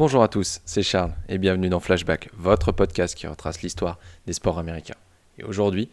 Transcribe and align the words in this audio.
Bonjour 0.00 0.22
à 0.22 0.28
tous, 0.28 0.62
c'est 0.64 0.82
Charles 0.82 1.12
et 1.28 1.36
bienvenue 1.36 1.68
dans 1.68 1.78
Flashback, 1.78 2.30
votre 2.32 2.72
podcast 2.72 3.14
qui 3.14 3.26
retrace 3.26 3.60
l'histoire 3.60 3.98
des 4.26 4.32
sports 4.32 4.58
américains. 4.58 4.96
Et 5.36 5.44
aujourd'hui, 5.44 5.90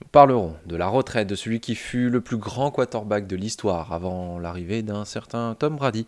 nous 0.00 0.06
parlerons 0.06 0.54
de 0.66 0.76
la 0.76 0.86
retraite 0.86 1.26
de 1.26 1.34
celui 1.34 1.58
qui 1.58 1.74
fut 1.74 2.08
le 2.08 2.20
plus 2.20 2.36
grand 2.36 2.70
quarterback 2.70 3.26
de 3.26 3.34
l'histoire 3.34 3.92
avant 3.92 4.38
l'arrivée 4.38 4.82
d'un 4.82 5.04
certain 5.04 5.56
Tom 5.58 5.74
Brady, 5.74 6.06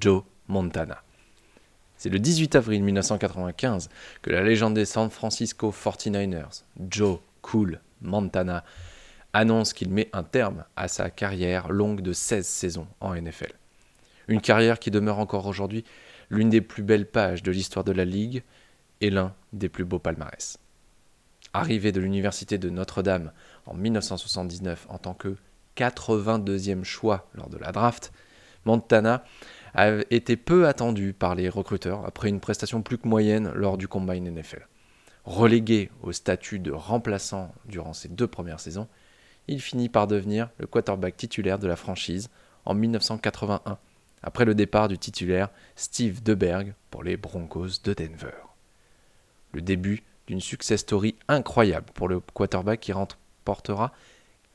Joe 0.00 0.22
Montana. 0.46 1.02
C'est 1.98 2.08
le 2.08 2.18
18 2.18 2.56
avril 2.56 2.82
1995 2.82 3.90
que 4.22 4.30
la 4.30 4.42
légende 4.42 4.72
des 4.72 4.86
San 4.86 5.10
Francisco 5.10 5.70
49ers, 5.70 6.62
Joe 6.88 7.18
Cool 7.42 7.80
Montana, 8.00 8.64
annonce 9.34 9.74
qu'il 9.74 9.90
met 9.90 10.08
un 10.14 10.22
terme 10.22 10.64
à 10.74 10.88
sa 10.88 11.10
carrière 11.10 11.68
longue 11.68 12.00
de 12.00 12.14
16 12.14 12.46
saisons 12.46 12.86
en 13.02 13.14
NFL. 13.14 13.52
Une 14.28 14.40
carrière 14.40 14.78
qui 14.78 14.90
demeure 14.90 15.18
encore 15.18 15.46
aujourd'hui 15.46 15.84
l'une 16.30 16.50
des 16.50 16.60
plus 16.60 16.82
belles 16.82 17.08
pages 17.08 17.42
de 17.42 17.50
l'histoire 17.50 17.84
de 17.84 17.92
la 17.92 18.04
Ligue 18.04 18.42
et 19.00 19.10
l'un 19.10 19.34
des 19.52 19.68
plus 19.68 19.84
beaux 19.84 19.98
palmarès. 19.98 20.58
Arrivé 21.54 21.92
de 21.92 22.00
l'université 22.00 22.58
de 22.58 22.70
Notre-Dame 22.70 23.32
en 23.66 23.74
1979 23.74 24.86
en 24.90 24.98
tant 24.98 25.14
que 25.14 25.36
82e 25.76 26.84
choix 26.84 27.28
lors 27.34 27.48
de 27.48 27.56
la 27.56 27.72
draft, 27.72 28.12
Montana 28.64 29.24
a 29.74 29.90
été 30.10 30.36
peu 30.36 30.66
attendu 30.66 31.12
par 31.12 31.34
les 31.34 31.48
recruteurs 31.48 32.04
après 32.04 32.28
une 32.28 32.40
prestation 32.40 32.82
plus 32.82 32.98
que 32.98 33.08
moyenne 33.08 33.50
lors 33.54 33.78
du 33.78 33.88
Combine 33.88 34.28
NFL. 34.28 34.66
Relégué 35.24 35.90
au 36.02 36.12
statut 36.12 36.58
de 36.58 36.72
remplaçant 36.72 37.54
durant 37.66 37.92
ses 37.92 38.08
deux 38.08 38.26
premières 38.26 38.60
saisons, 38.60 38.88
il 39.46 39.60
finit 39.60 39.88
par 39.88 40.06
devenir 40.06 40.50
le 40.58 40.66
quarterback 40.66 41.16
titulaire 41.16 41.58
de 41.58 41.66
la 41.66 41.76
franchise 41.76 42.28
en 42.64 42.74
1981 42.74 43.78
après 44.22 44.44
le 44.44 44.54
départ 44.54 44.88
du 44.88 44.98
titulaire 44.98 45.48
Steve 45.76 46.22
DeBerg 46.22 46.74
pour 46.90 47.02
les 47.02 47.16
Broncos 47.16 47.80
de 47.84 47.94
Denver. 47.94 48.34
Le 49.52 49.60
début 49.60 50.02
d'une 50.26 50.40
success 50.40 50.80
story 50.80 51.16
incroyable 51.28 51.86
pour 51.94 52.08
le 52.08 52.20
quarterback 52.20 52.80
qui 52.80 52.92
remportera 52.92 53.92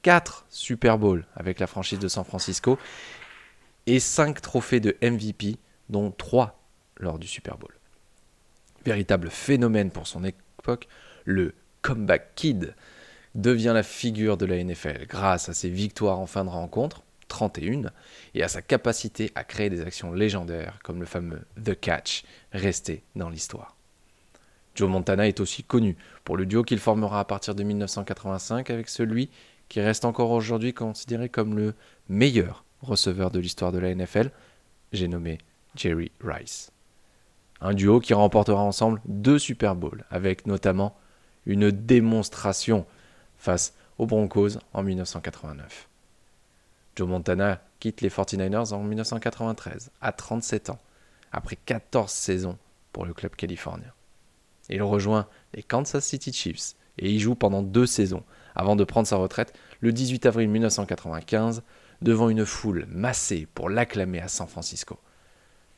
4 0.04 0.46
Super 0.50 0.98
Bowls 0.98 1.26
avec 1.36 1.60
la 1.60 1.68
franchise 1.68 2.00
de 2.00 2.08
San 2.08 2.24
Francisco 2.24 2.78
et 3.88 4.00
5 4.00 4.42
trophées 4.42 4.80
de 4.80 4.96
MVP, 5.02 5.58
dont 5.90 6.12
3 6.12 6.60
lors 6.98 7.20
du 7.20 7.28
Super 7.28 7.58
Bowl. 7.58 7.74
Véritable 8.86 9.30
phénomène 9.30 9.92
pour 9.92 10.08
son 10.08 10.24
époque, 10.24 10.88
le 11.26 11.54
Comeback 11.82 12.36
Kid 12.36 12.76
devient 13.36 13.72
la 13.74 13.84
figure 13.84 14.38
de 14.38 14.46
la 14.46 14.64
NFL 14.64 15.08
grâce 15.08 15.50
à 15.50 15.54
ses 15.54 15.70
victoires 15.70 16.20
en 16.20 16.28
fin 16.28 16.46
de 16.46 16.50
rencontre, 16.50 17.03
31 17.34 17.92
et 18.36 18.44
à 18.44 18.48
sa 18.48 18.62
capacité 18.62 19.32
à 19.34 19.44
créer 19.44 19.72
des 19.72 19.82
actions 19.82 20.14
légendaires 20.14 20.78
comme 20.84 21.00
le 21.00 21.08
fameux 21.08 21.42
The 21.64 21.74
Catch 21.80 22.24
resté 22.52 23.02
dans 23.16 23.30
l'histoire. 23.30 23.76
Joe 24.76 24.88
Montana 24.88 25.28
est 25.28 25.40
aussi 25.40 25.64
connu 25.64 25.98
pour 26.24 26.38
le 26.38 26.46
duo 26.46 26.64
qu'il 26.64 26.78
formera 26.78 27.20
à 27.20 27.26
partir 27.26 27.56
de 27.56 27.64
1985 27.64 28.70
avec 28.70 28.88
celui 28.88 29.32
qui 29.68 29.82
reste 29.82 30.06
encore 30.06 30.30
aujourd'hui 30.30 30.76
considéré 30.76 31.28
comme 31.28 31.58
le 31.58 31.74
meilleur 32.08 32.64
receveur 32.82 33.32
de 33.32 33.40
l'histoire 33.40 33.72
de 33.72 33.80
la 33.80 33.96
NFL, 33.96 34.30
j'ai 34.92 35.08
nommé 35.08 35.40
Jerry 35.76 36.12
Rice. 36.24 36.72
Un 37.62 37.74
duo 37.74 38.00
qui 38.00 38.14
remportera 38.14 38.62
ensemble 38.62 39.02
deux 39.06 39.40
Super 39.40 39.74
Bowls, 39.74 40.06
avec 40.12 40.46
notamment 40.46 40.96
une 41.48 41.72
démonstration 41.72 42.86
face 43.38 43.74
aux 43.98 44.06
Broncos 44.06 44.60
en 44.74 44.84
1989. 44.84 45.88
Joe 46.96 47.08
Montana 47.08 47.62
quitte 47.80 48.02
les 48.02 48.10
49ers 48.10 48.74
en 48.74 48.84
1993, 48.84 49.92
à 50.02 50.12
37 50.12 50.70
ans, 50.70 50.80
après 51.32 51.56
14 51.56 52.12
saisons 52.12 52.58
pour 52.92 53.06
le 53.06 53.14
club 53.14 53.36
californien. 53.36 53.92
Il 54.70 54.82
rejoint 54.84 55.28
les 55.54 55.64
Kansas 55.64 56.06
City 56.06 56.32
Chiefs 56.32 56.76
et 56.98 57.12
y 57.12 57.20
joue 57.20 57.36
pendant 57.36 57.64
deux 57.64 57.88
saisons, 57.88 58.24
avant 58.56 58.76
de 58.76 58.84
prendre 58.84 59.08
sa 59.08 59.18
retraite 59.18 59.54
le 59.82 59.92
18 59.92 60.26
avril 60.28 60.50
1995 60.50 61.64
devant 62.02 62.30
une 62.30 62.46
foule 62.46 62.86
massée 62.90 63.48
pour 63.54 63.70
l'acclamer 63.70 64.20
à 64.20 64.28
San 64.28 64.48
Francisco. 64.48 65.00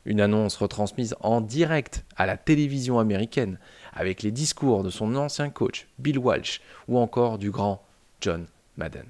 Une 0.04 0.20
annonce 0.20 0.56
retransmise 0.56 1.16
en 1.20 1.40
direct 1.40 2.04
à 2.16 2.26
la 2.26 2.36
télévision 2.36 2.98
américaine 2.98 3.58
avec 3.92 4.22
les 4.22 4.30
discours 4.30 4.84
de 4.84 4.90
son 4.90 5.16
ancien 5.16 5.50
coach 5.50 5.88
Bill 5.98 6.18
Walsh 6.18 6.60
ou 6.86 6.98
encore 6.98 7.38
du 7.38 7.50
grand 7.50 7.82
John 8.20 8.46
Madden. 8.76 9.06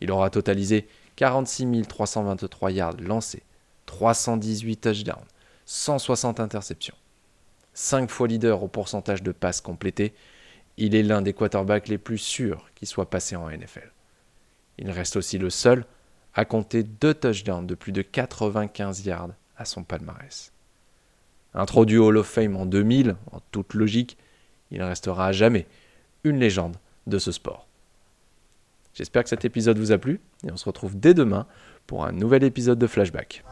Il 0.00 0.10
aura 0.10 0.30
totalisé 0.30 0.86
46 1.16 1.82
323 1.86 2.70
yards 2.70 2.96
lancés, 3.00 3.42
318 3.86 4.76
touchdowns, 4.76 5.26
160 5.66 6.40
interceptions. 6.40 6.94
5 7.74 8.10
fois 8.10 8.28
leader 8.28 8.62
au 8.62 8.68
pourcentage 8.68 9.22
de 9.22 9.32
passes 9.32 9.60
complétées, 9.60 10.14
il 10.76 10.94
est 10.94 11.02
l'un 11.02 11.22
des 11.22 11.32
quarterbacks 11.32 11.88
les 11.88 11.98
plus 11.98 12.18
sûrs 12.18 12.70
qui 12.74 12.86
soit 12.86 13.10
passé 13.10 13.36
en 13.36 13.48
NFL. 13.48 13.92
Il 14.78 14.90
reste 14.90 15.16
aussi 15.16 15.38
le 15.38 15.50
seul 15.50 15.84
à 16.34 16.44
compter 16.44 16.82
deux 16.82 17.14
touchdowns 17.14 17.66
de 17.66 17.74
plus 17.74 17.92
de 17.92 18.02
95 18.02 19.04
yards 19.04 19.30
à 19.56 19.64
son 19.64 19.84
palmarès. 19.84 20.52
Introduit 21.52 21.98
au 21.98 22.06
Hall 22.06 22.18
of 22.18 22.26
Fame 22.26 22.56
en 22.56 22.64
2000, 22.64 23.16
en 23.32 23.40
toute 23.50 23.74
logique, 23.74 24.16
il 24.70 24.82
restera 24.82 25.26
à 25.26 25.32
jamais 25.32 25.66
une 26.24 26.38
légende 26.38 26.76
de 27.06 27.18
ce 27.18 27.32
sport. 27.32 27.66
J'espère 28.94 29.22
que 29.22 29.28
cet 29.28 29.44
épisode 29.44 29.78
vous 29.78 29.92
a 29.92 29.98
plu 29.98 30.20
et 30.46 30.50
on 30.50 30.56
se 30.56 30.64
retrouve 30.64 30.98
dès 30.98 31.14
demain 31.14 31.46
pour 31.86 32.04
un 32.04 32.12
nouvel 32.12 32.44
épisode 32.44 32.78
de 32.78 32.86
Flashback. 32.86 33.44